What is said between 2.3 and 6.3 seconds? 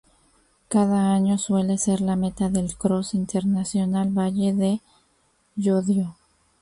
del Cross Internacional Valle de Llodio.